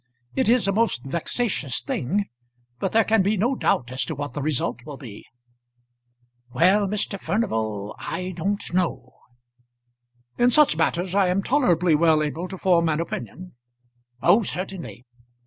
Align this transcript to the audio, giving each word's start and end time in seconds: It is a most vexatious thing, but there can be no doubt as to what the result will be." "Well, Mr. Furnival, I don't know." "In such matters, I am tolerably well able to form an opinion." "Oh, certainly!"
It 0.35 0.49
is 0.49 0.67
a 0.67 0.71
most 0.71 1.05
vexatious 1.05 1.83
thing, 1.83 2.25
but 2.79 2.91
there 2.91 3.03
can 3.03 3.21
be 3.21 3.37
no 3.37 3.53
doubt 3.53 3.91
as 3.91 4.03
to 4.05 4.15
what 4.15 4.33
the 4.33 4.41
result 4.41 4.83
will 4.83 4.97
be." 4.97 5.27
"Well, 6.51 6.87
Mr. 6.87 7.19
Furnival, 7.21 7.95
I 7.99 8.33
don't 8.35 8.73
know." 8.73 9.11
"In 10.39 10.49
such 10.49 10.75
matters, 10.75 11.13
I 11.13 11.27
am 11.27 11.43
tolerably 11.43 11.93
well 11.93 12.23
able 12.23 12.47
to 12.47 12.57
form 12.57 12.89
an 12.89 12.99
opinion." 12.99 13.53
"Oh, 14.23 14.41
certainly!" 14.41 15.05